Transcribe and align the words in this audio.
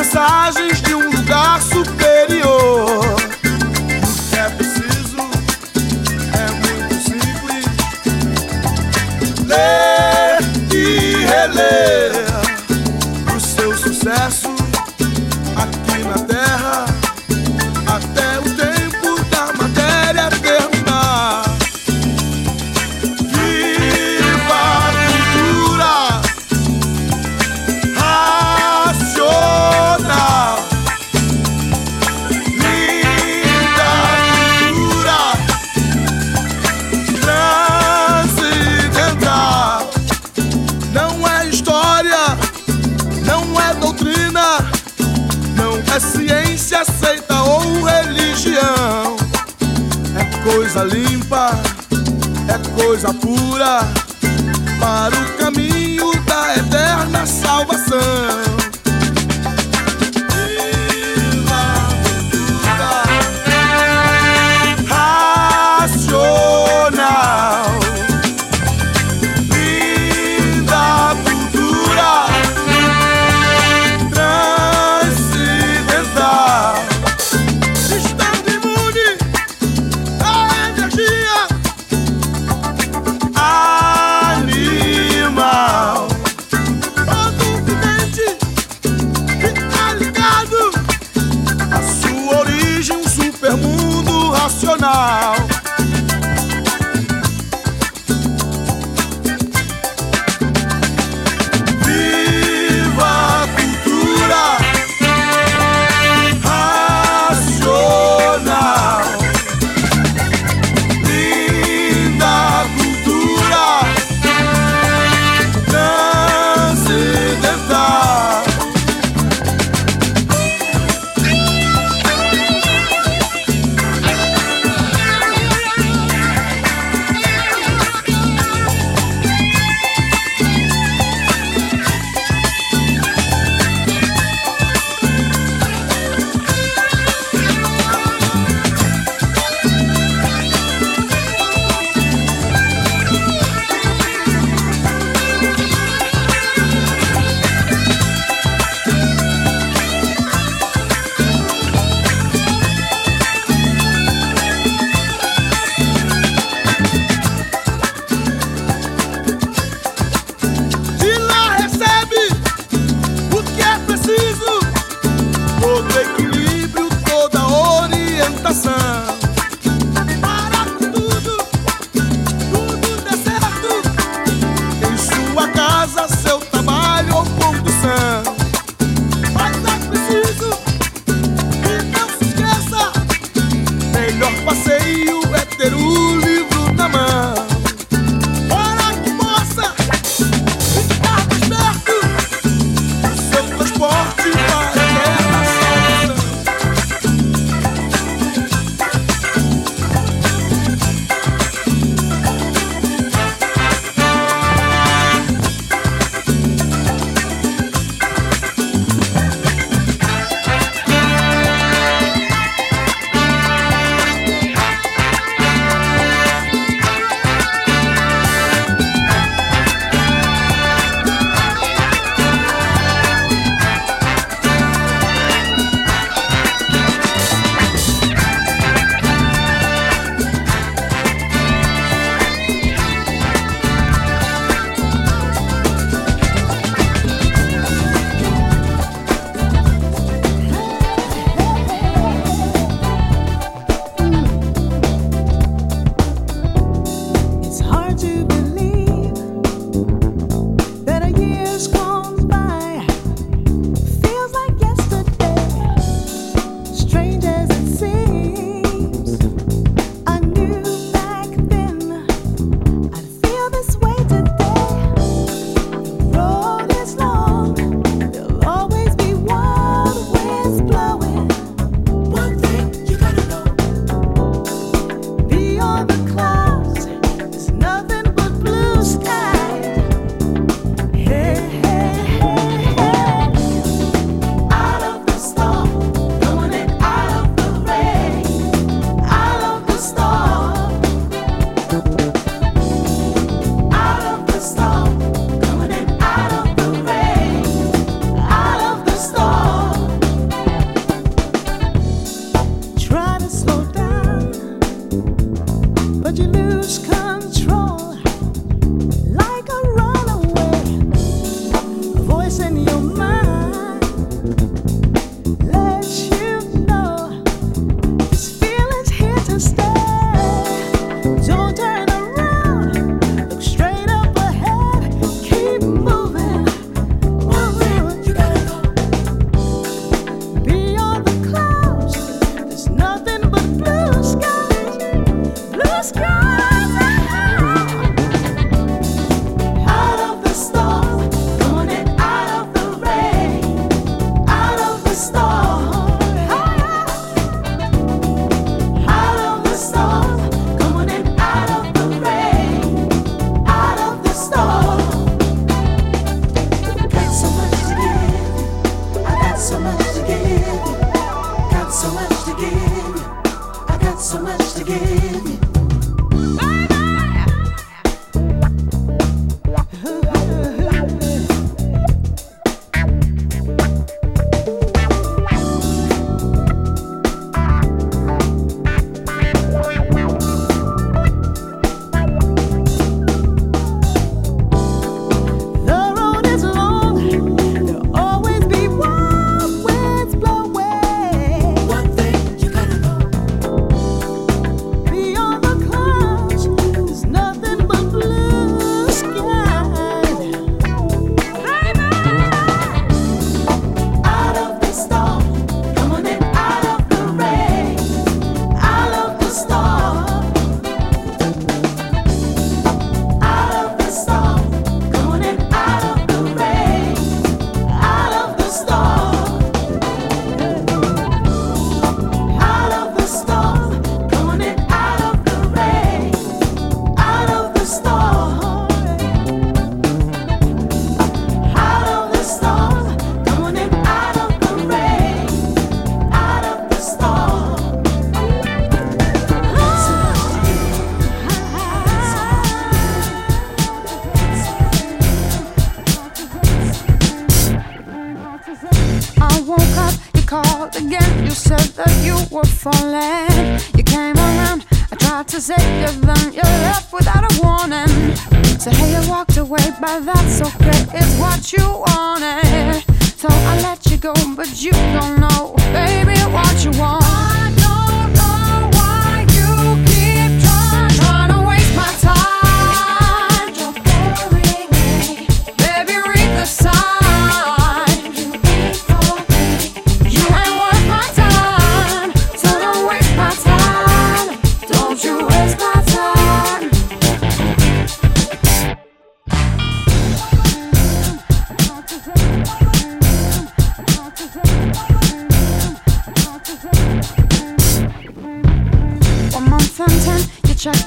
Mensagens 0.00 0.80
de 0.80 0.94
um 0.94 1.09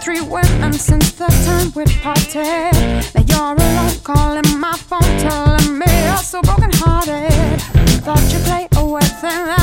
three 0.04 0.20
women 0.20 0.74
since 0.74 1.14
the 1.14 1.28
time 1.46 1.72
we 1.76 1.86
parted. 2.02 2.74
Now 3.16 3.24
you're 3.32 3.56
alone, 3.56 3.98
calling 4.04 4.60
my 4.60 4.76
phone, 4.76 5.00
telling 5.20 5.80
me 5.80 5.86
you're 6.06 6.18
so 6.18 6.42
brokenhearted. 6.42 7.62
Thought 8.04 8.34
you'd 8.34 8.44
play 8.44 8.68
away, 8.76 9.02
then 9.22 9.63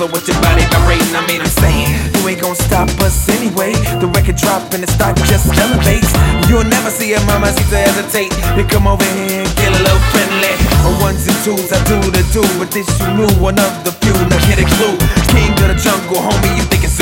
Floor 0.00 0.16
with 0.16 0.24
your 0.28 0.40
body 0.40 0.64
vibrating. 0.72 1.12
I 1.12 1.20
mean, 1.28 1.40
I'm 1.44 1.54
saying 1.60 1.92
you 2.16 2.24
ain't 2.24 2.40
gonna 2.40 2.56
stop 2.56 2.88
us 3.04 3.28
anyway. 3.28 3.76
The 4.00 4.08
record 4.16 4.36
drop 4.36 4.72
and 4.72 4.82
the 4.82 4.88
stock 4.88 5.16
just 5.28 5.52
elevates. 5.60 6.08
You'll 6.48 6.64
never 6.64 6.88
see 6.88 7.12
a 7.12 7.20
mama 7.28 7.52
see 7.52 7.68
to 7.68 7.76
hesitate. 7.76 8.32
You 8.56 8.64
come 8.64 8.88
over 8.88 9.04
here 9.12 9.44
and 9.44 9.52
get 9.60 9.68
a 9.76 9.80
little 9.84 10.04
friendly. 10.12 10.54
On 10.88 10.96
ones 11.04 11.28
and 11.28 11.36
twos, 11.44 11.68
I 11.68 11.78
do 11.84 12.00
the 12.16 12.24
do, 12.32 12.40
but 12.56 12.72
this 12.72 12.88
you 13.00 13.08
knew 13.12 13.30
one 13.36 13.60
of 13.60 13.72
the 13.84 13.92
few. 14.00 14.16
Now 14.32 14.40
get 14.48 14.58
a 14.64 14.66
clue, 14.76 14.96
king 15.36 15.52
of 15.60 15.68
the 15.68 15.76
jungle, 15.76 16.24
homie, 16.24 16.56
you 16.56 16.64
think 16.72 16.84
it's. 16.84 16.99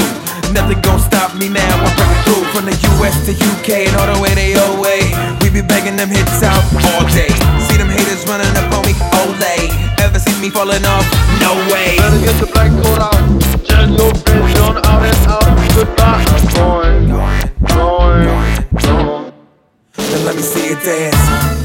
Nothing 0.52 0.80
gon' 0.80 0.98
stop 0.98 1.34
me 1.36 1.48
now. 1.48 1.60
I'm 1.84 1.92
breaking 1.96 2.22
through 2.24 2.44
from 2.52 2.64
the 2.64 2.76
US 2.96 3.16
to 3.26 3.32
UK 3.32 3.88
and 3.88 3.96
all 4.00 4.08
the 4.14 4.20
way 4.20 4.32
to 4.34 4.80
way. 4.80 5.04
We 5.42 5.50
be 5.50 5.60
begging 5.60 5.96
them 5.96 6.08
hits 6.08 6.42
out 6.42 6.64
all 6.88 7.04
day. 7.12 7.28
See 7.68 7.76
them 7.76 7.88
haters 7.88 8.24
running 8.26 8.48
up 8.56 8.72
on 8.72 8.82
me, 8.86 8.94
Olay. 9.20 9.68
Ever 10.00 10.18
see 10.18 10.34
me 10.40 10.50
falling 10.50 10.84
off? 10.84 11.04
No 11.40 11.52
way. 11.72 11.98
Better 11.98 12.20
get 12.24 12.36
your 12.40 12.50
black 12.52 12.72
coat 12.82 13.00
out. 13.00 13.18
Tell 13.66 13.88
your 13.88 14.12
we're 14.40 14.62
on 14.64 14.76
out 14.86 15.04
and 15.04 15.20
out. 15.28 15.48
Goodbye, 15.76 16.24
I'm 16.26 16.44
going, 16.56 17.08
going, 17.08 18.24
going. 18.72 19.32
Now 19.98 20.24
let 20.24 20.36
me 20.36 20.42
see 20.42 20.70
you 20.70 20.76
dance. 20.76 21.57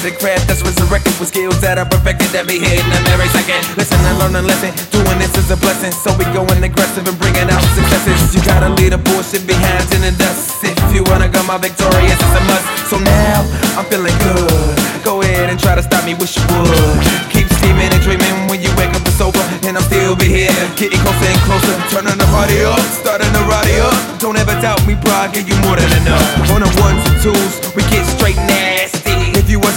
Expected, 0.00 0.12
the 0.12 0.12
craft 0.16 0.48
that's 0.48 0.62
resurrected 0.62 1.12
with 1.20 1.28
skills 1.28 1.60
that 1.60 1.78
are 1.78 1.84
perfected 1.84 2.28
that 2.32 2.46
be 2.46 2.58
hitting 2.58 2.88
them 2.88 3.04
every 3.12 3.28
second. 3.36 3.60
Listen 3.76 3.98
and 4.08 4.18
learn 4.18 4.36
a 4.36 4.42
lesson. 4.42 4.72
Doing 4.90 5.18
this 5.18 5.36
is 5.36 5.50
a 5.50 5.56
blessing, 5.56 5.92
so 5.92 6.12
we 6.16 6.24
going 6.32 6.62
aggressive 6.62 7.06
and 7.06 7.18
bringing 7.18 7.48
out 7.48 7.62
successes. 7.76 8.34
You 8.34 8.40
gotta 8.44 8.68
leave 8.80 8.92
the 8.92 8.98
bullshit 8.98 9.46
behind 9.46 9.84
in 9.92 10.00
the 10.02 10.12
dust. 10.16 10.64
If 10.64 10.94
you 10.94 11.04
wanna 11.08 11.28
go 11.28 11.42
my 11.44 11.58
victorious, 11.58 12.16
it's 12.16 12.36
a 12.36 12.42
must. 12.48 12.66
So 12.88 12.96
now 12.98 13.44
I'm 13.76 13.84
feeling 13.86 14.16
good. 14.24 14.76
Go 15.04 15.22
ahead 15.22 15.48
and 15.48 15.58
try 15.58 15.74
to 15.74 15.82
stop 15.82 16.04
me, 16.04 16.14
wish 16.14 16.36
you 16.36 16.44
would. 16.52 17.00
Keep 17.32 17.48
scheming 17.60 17.88
and 17.88 18.02
dreaming 18.04 18.48
when 18.48 18.60
you 18.60 18.68
wake 18.76 18.92
up 18.92 19.04
it's 19.04 19.16
sober, 19.16 19.40
and 19.64 19.76
I'll 19.76 19.86
still 19.88 20.16
be 20.16 20.28
here. 20.28 20.52
Getting 20.76 21.00
closer 21.00 21.28
and 21.28 21.40
closer, 21.48 21.76
turning 21.88 22.16
the 22.20 22.28
party 22.32 22.60
up, 22.64 22.80
starting 22.92 23.32
the 23.32 23.42
party 23.48 23.80
up. 23.80 23.96
Don't 24.20 24.36
ever 24.36 24.52
doubt 24.60 24.84
me, 24.86 24.94
bro. 24.94 25.12
I 25.12 25.28
give 25.32 25.48
you 25.48 25.56
more 25.64 25.76
than 25.76 25.88
enough. 26.04 26.52
On 26.52 26.60
the 26.60 26.70
ones 26.80 27.00
and 27.08 27.16
twos, 27.24 27.69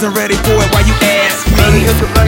wasn't 0.04 0.18
ready 0.18 0.34
for 0.34 0.52
it, 0.52 0.70
why 0.74 0.80
you 0.80 0.92
ask 1.00 1.48
me? 1.48 2.23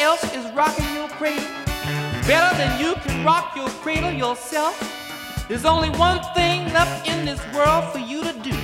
Else 0.00 0.24
is 0.34 0.44
rocking 0.52 0.94
your 0.94 1.08
cradle, 1.08 1.44
better 2.26 2.56
than 2.56 2.80
you 2.80 2.94
can 2.96 3.24
rock 3.24 3.54
your 3.56 3.68
cradle 3.68 4.12
yourself, 4.12 4.76
there's 5.48 5.64
only 5.64 5.90
one 5.90 6.22
thing 6.34 6.72
left 6.72 7.06
in 7.06 7.26
this 7.26 7.40
world 7.54 7.84
for 7.92 7.98
you 7.98 8.22
to 8.22 8.32
do. 8.40 8.56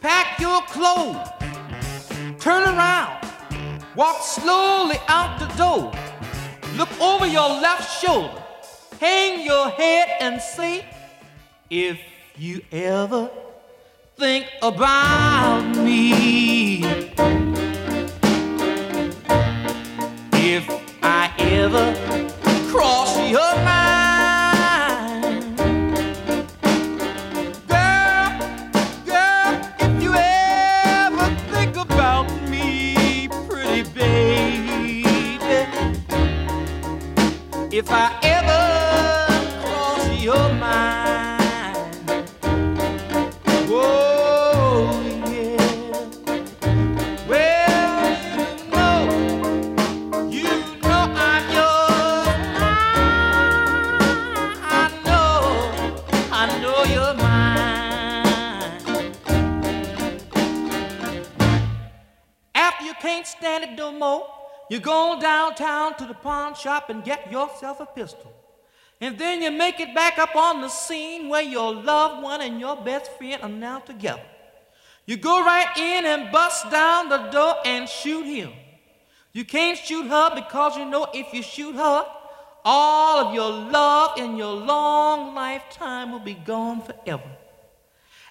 Pack 0.00 0.38
your 0.38 0.62
clothes, 0.62 1.28
turn 2.38 2.62
around, 2.62 3.26
walk 3.96 4.22
slowly 4.22 4.96
out 5.08 5.38
the 5.40 5.48
door, 5.56 5.92
look 6.76 6.90
over 7.00 7.26
your 7.26 7.48
left 7.48 8.00
shoulder, 8.00 8.42
hang 9.00 9.44
your 9.44 9.68
head 9.70 10.08
and 10.20 10.40
say, 10.40 10.84
if 11.68 11.98
you 12.36 12.62
ever 12.72 13.30
think 14.16 14.46
about 14.62 15.62
me, 15.76 17.09
if 20.60 20.98
I 21.02 21.32
ever 21.38 21.94
cross 22.70 23.16
your 23.30 23.54
mind, 23.64 25.56
girl, 27.66 28.30
girl, 29.06 29.50
if 29.78 30.02
you 30.02 30.12
ever 30.14 31.26
think 31.50 31.76
about 31.76 32.26
me, 32.50 33.28
pretty 33.48 33.84
baby, 33.94 35.04
if 37.74 37.90
I 37.90 38.29
you 64.70 64.78
go 64.78 65.18
downtown 65.20 65.96
to 65.96 66.06
the 66.06 66.14
pawn 66.14 66.54
shop 66.54 66.90
and 66.90 67.02
get 67.02 67.30
yourself 67.30 67.80
a 67.80 67.86
pistol. 67.86 68.32
And 69.00 69.18
then 69.18 69.42
you 69.42 69.50
make 69.50 69.80
it 69.80 69.94
back 69.94 70.16
up 70.18 70.36
on 70.36 70.60
the 70.60 70.68
scene 70.68 71.28
where 71.28 71.42
your 71.42 71.74
loved 71.74 72.22
one 72.22 72.40
and 72.40 72.60
your 72.60 72.76
best 72.76 73.10
friend 73.18 73.42
are 73.42 73.48
now 73.48 73.80
together. 73.80 74.22
You 75.06 75.16
go 75.16 75.44
right 75.44 75.76
in 75.76 76.06
and 76.06 76.30
bust 76.30 76.70
down 76.70 77.08
the 77.08 77.30
door 77.30 77.56
and 77.64 77.88
shoot 77.88 78.24
him. 78.24 78.52
You 79.32 79.44
can't 79.44 79.76
shoot 79.76 80.06
her 80.06 80.34
because 80.36 80.76
you 80.76 80.84
know 80.84 81.08
if 81.12 81.34
you 81.34 81.42
shoot 81.42 81.74
her, 81.74 82.06
all 82.64 83.26
of 83.26 83.34
your 83.34 83.50
love 83.50 84.18
in 84.18 84.36
your 84.36 84.54
long 84.54 85.34
lifetime 85.34 86.12
will 86.12 86.20
be 86.20 86.34
gone 86.34 86.80
forever. 86.82 87.28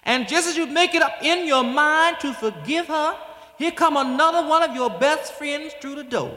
And 0.04 0.26
just 0.26 0.48
as 0.48 0.56
you 0.56 0.64
make 0.66 0.94
it 0.94 1.02
up 1.02 1.22
in 1.22 1.46
your 1.46 1.64
mind 1.64 2.16
to 2.20 2.32
forgive 2.32 2.86
her, 2.86 3.16
here 3.60 3.72
come 3.72 3.98
another 3.98 4.48
one 4.48 4.62
of 4.62 4.74
your 4.74 4.88
best 4.88 5.34
friends 5.34 5.74
through 5.82 5.96
the 5.96 6.04
door. 6.04 6.34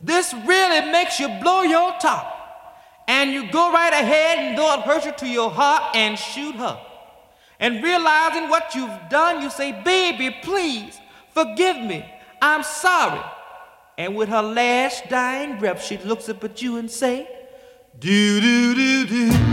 This 0.00 0.32
really 0.32 0.92
makes 0.92 1.18
you 1.18 1.26
blow 1.42 1.62
your 1.62 1.92
top. 2.00 3.04
And 3.08 3.32
you 3.32 3.50
go 3.50 3.72
right 3.72 3.92
ahead 3.92 4.38
and 4.38 4.56
though 4.56 4.72
it 4.74 4.80
hurts 4.82 5.04
you 5.04 5.12
to 5.12 5.26
your 5.26 5.50
heart 5.50 5.96
and 5.96 6.16
shoot 6.16 6.54
her. 6.54 6.80
And 7.58 7.82
realizing 7.82 8.48
what 8.48 8.76
you've 8.76 8.96
done, 9.10 9.42
you 9.42 9.50
say, 9.50 9.72
Baby, 9.82 10.36
please 10.40 11.00
forgive 11.34 11.78
me. 11.78 12.08
I'm 12.40 12.62
sorry. 12.62 13.20
And 13.98 14.14
with 14.14 14.28
her 14.28 14.42
last 14.42 15.08
dying 15.08 15.58
breath, 15.58 15.84
she 15.84 15.98
looks 15.98 16.28
up 16.28 16.44
at 16.44 16.62
you 16.62 16.76
and 16.76 16.88
say, 16.88 17.28
Do 17.98 18.40
do 18.40 18.74
do 18.76 19.06
do. 19.06 19.51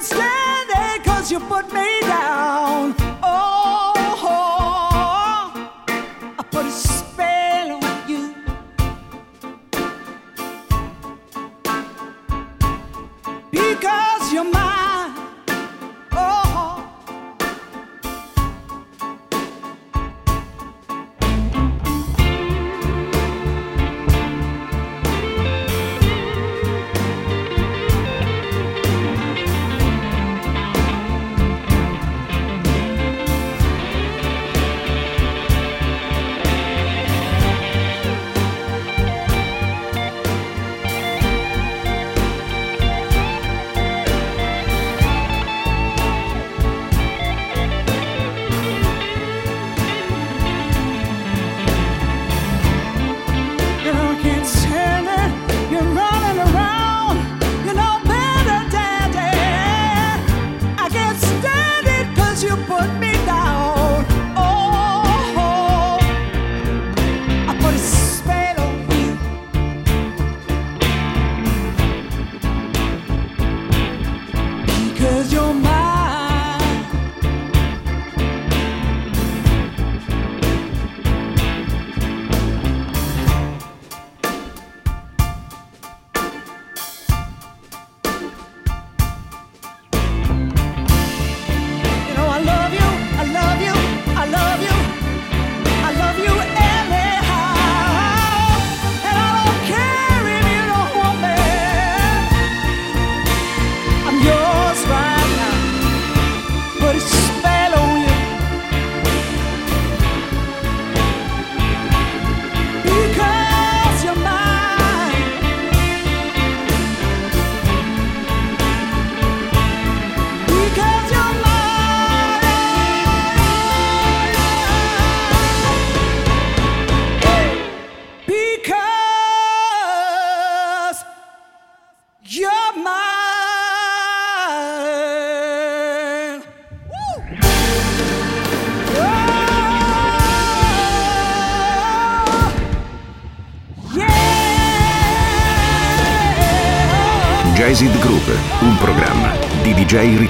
Can't 0.00 0.04
stand 0.04 0.70
it 0.70 1.04
cause 1.04 1.30
you 1.30 1.40
put 1.40 1.72
me 1.72 2.00
down. 2.00 3.09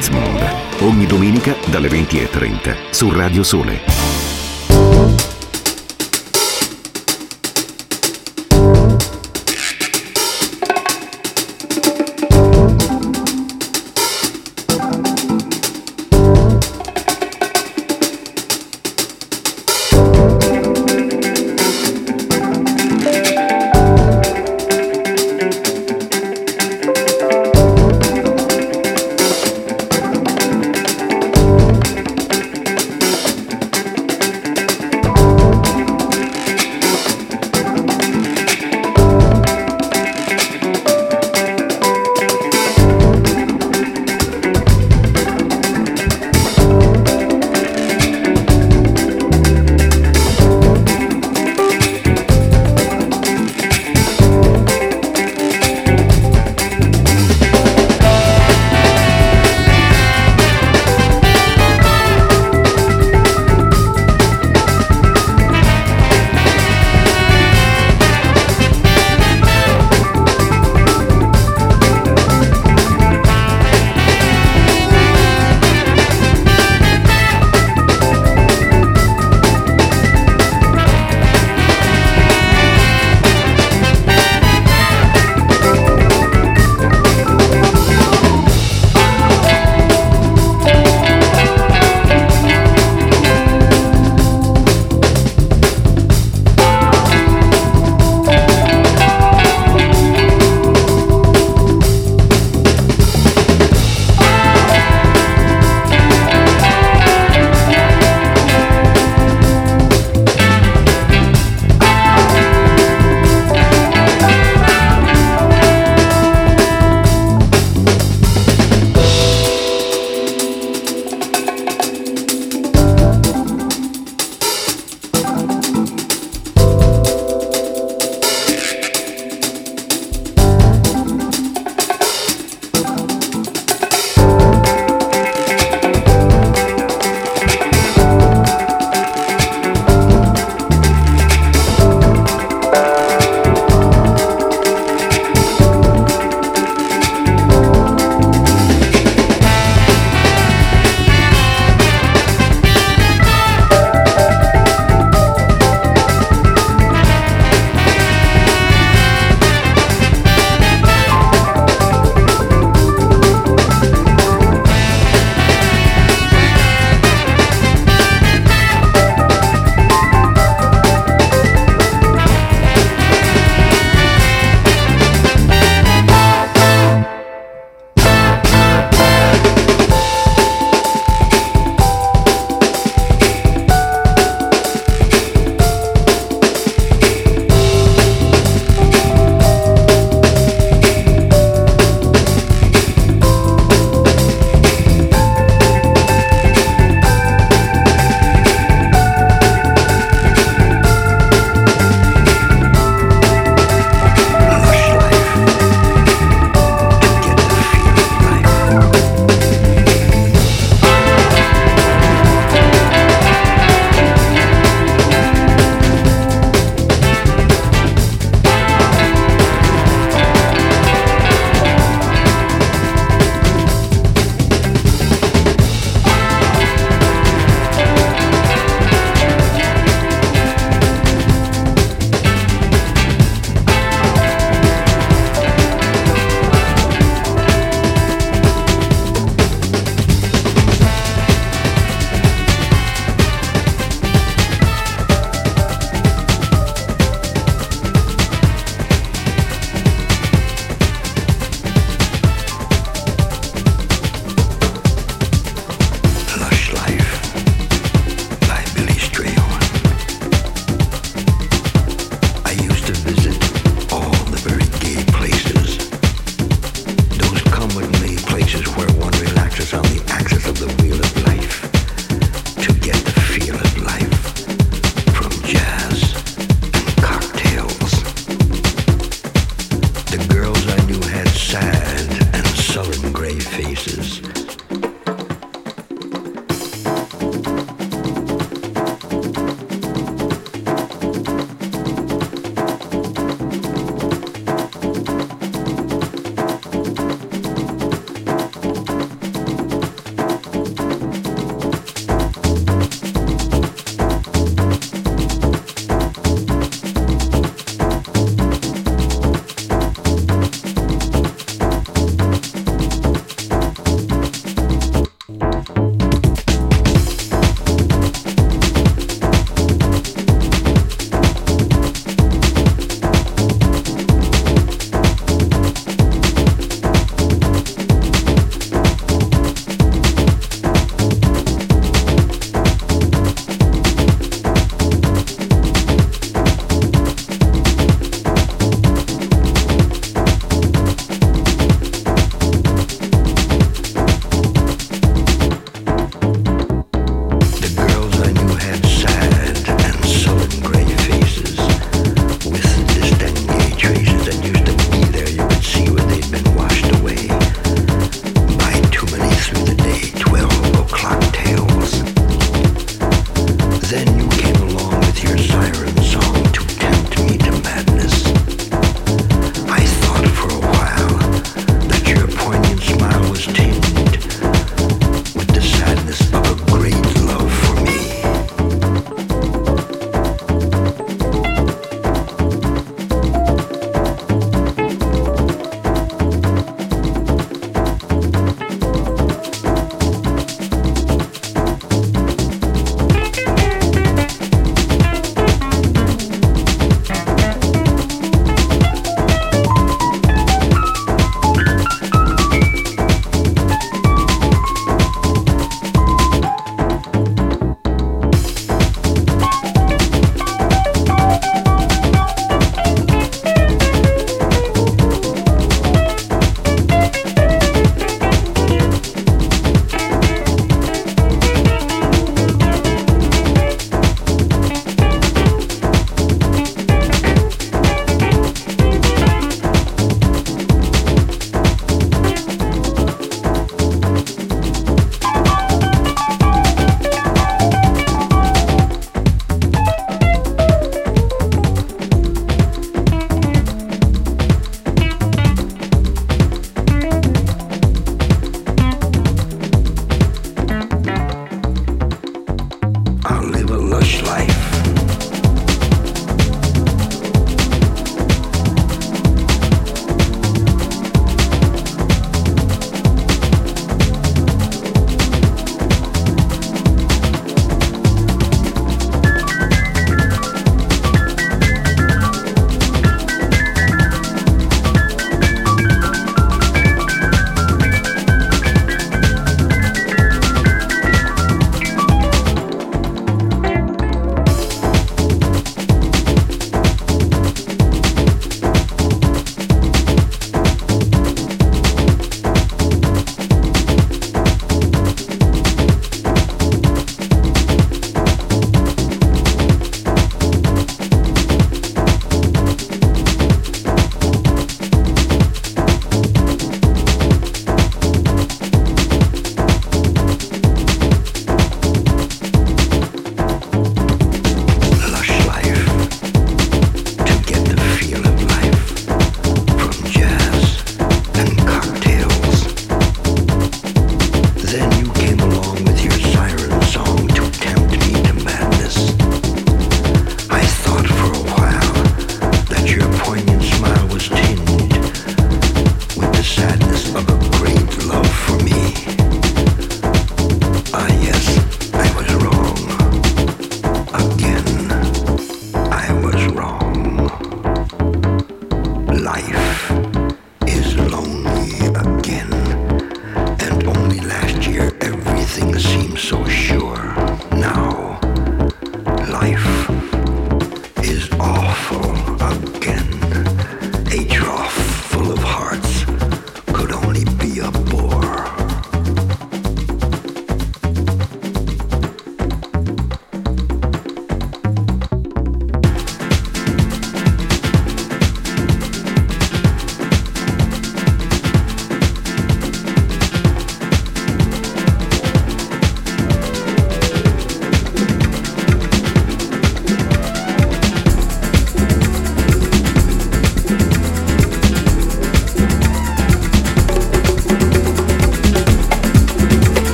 Ritzmond. 0.00 0.40
Ogni 0.80 1.04
domenica 1.04 1.54
dalle 1.66 1.88
20.30 1.88 2.88
su 2.88 3.10
Radio 3.10 3.42
Sole. 3.42 4.29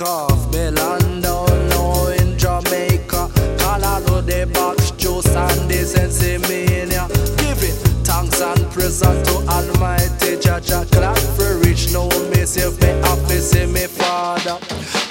Land 0.00 1.24
down 1.24 1.68
now 1.70 2.06
in 2.06 2.38
Jamaica. 2.38 3.30
Colorado, 3.58 4.20
the 4.20 4.48
box, 4.54 4.92
juice 4.92 5.26
and 5.26 5.68
the 5.68 5.84
sensimania. 5.84 7.08
Give 7.38 7.60
it 7.64 7.74
thanks 8.06 8.40
and 8.40 8.70
praise 8.70 9.00
to 9.00 9.34
Almighty 9.48 10.38
Jah 10.38 10.60
Jah. 10.60 10.86
Glad 10.92 11.18
for 11.18 11.58
rich, 11.66 11.92
no 11.92 12.08
myself, 12.30 12.80
me 12.80 12.88
happy, 13.02 13.40
see 13.40 13.66
me 13.66 13.88
father. 13.88 14.58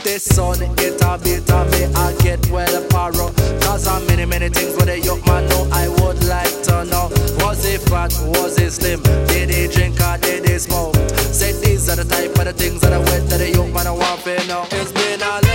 The 0.06 0.20
sun, 0.20 0.62
it 0.62 1.02
a 1.02 1.18
bit 1.18 1.52
of 1.52 1.70
me, 1.72 1.94
I 1.94 2.14
get 2.24 2.50
well 2.50 2.82
paro. 2.88 3.36
Cause 3.64 3.88
I'm 3.88 4.08
many, 4.08 4.24
many 4.24 4.48
things 4.48 4.78
where 4.78 4.86
the 4.86 5.02
young 5.02 5.20
man 5.26 5.50
know 5.50 5.68
I 5.70 5.90
would 6.00 6.24
like 6.24 6.64
to 6.64 6.86
know. 6.86 7.10
Was 7.44 7.66
he 7.66 7.78
fat, 7.78 8.14
was 8.24 8.58
he 8.58 8.70
slim? 8.70 9.04
Did 9.28 9.50
he 9.50 9.68
drink 9.68 10.00
or 10.00 10.18
did 10.18 10.48
he 10.48 10.58
smoke? 10.58 10.96
Say 11.38 11.52
these 11.52 11.88
are 11.88 11.96
the 11.96 12.04
type 12.04 12.32
of 12.32 12.46
the 12.46 12.54
things 12.54 12.82
that 12.82 12.92
I 12.92 12.98
went 12.98 13.30
that 13.30 13.38
the 13.38 13.52
young 13.52 13.72
man 13.72 13.86
I 13.86 13.92
want 13.92 14.24
to 14.24 14.48
know. 14.48 14.66
It's 14.72 14.92
been 14.92 15.22
a 15.22 15.47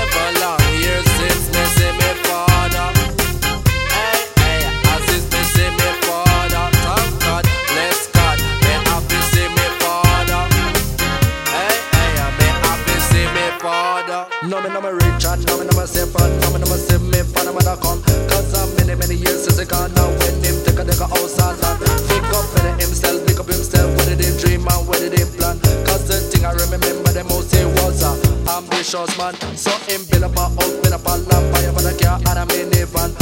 ambitious 28.94 29.18
man. 29.18 29.34
So 29.56 29.70
him 29.88 30.04
build 30.10 30.24
up 30.24 30.36
a 30.36 30.48
house, 30.48 30.72
build 30.80 30.94
up 30.94 31.06
a 31.06 31.16
lamp, 31.16 31.52
buy 31.52 31.66
up 31.66 31.76
a 31.76 31.92
car 31.98 32.18
and 32.18 32.38
a 32.38 32.44
minivan. 32.52 33.12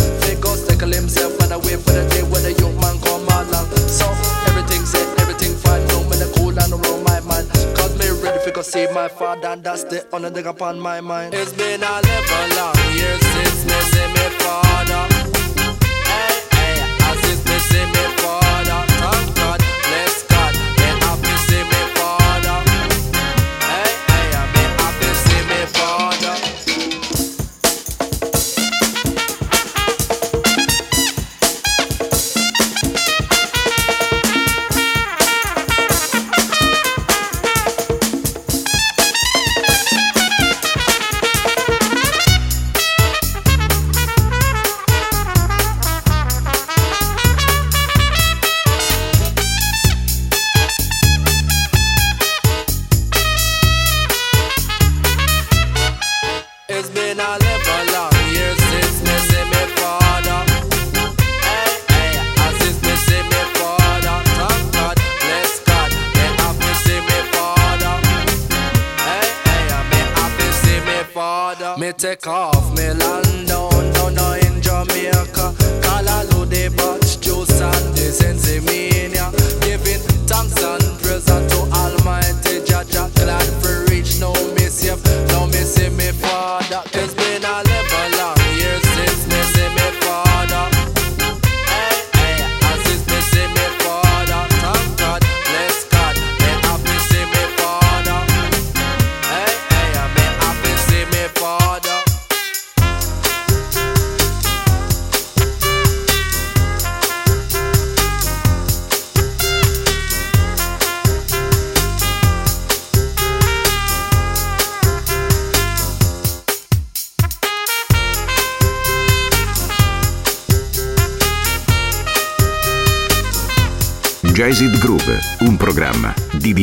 Up, 0.41 0.69
tackle 0.69 0.93
himself 0.93 1.39
and 1.43 1.53
away 1.53 1.77
for 1.77 1.93
the 1.93 2.09
day 2.11 2.23
when 2.23 2.43
the 2.43 2.53
young 2.59 2.75
man 2.81 2.99
come 3.01 3.29
along. 3.29 3.69
So 3.89 4.07
everything 4.49 4.85
set, 4.87 5.07
everything 5.21 5.55
fine. 5.55 5.87
No 5.89 6.03
the 6.09 6.33
cool 6.37 6.57
and 6.57 6.73
around 6.73 7.05
my 7.05 7.21
mind. 7.21 7.49
Cause 7.77 7.93
me 7.99 8.09
ready 8.23 8.43
for 8.43 8.51
go 8.51 8.63
see 8.63 8.87
my 8.93 9.09
father 9.09 9.49
and 9.49 9.63
that's 9.63 9.85
the 9.85 10.07
only 10.13 10.31
thing 10.31 10.47
upon 10.47 10.81
my 10.81 11.01
mind. 11.01 11.35
It's 11.35 11.53
been 11.53 11.83
a 11.83 12.01
live 12.01 12.57
long 12.57 12.75
years 12.97 13.21
since 13.21 13.65
me 13.67 13.81
see 13.93 14.07
me 14.15 14.39
father. 14.39 14.70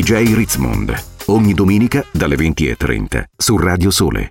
DJ 0.08 0.32
Ritzmond. 0.32 1.04
Ogni 1.26 1.52
domenica 1.52 2.02
dalle 2.10 2.34
20.30 2.34 3.24
su 3.36 3.58
Radio 3.58 3.90
Sole. 3.90 4.26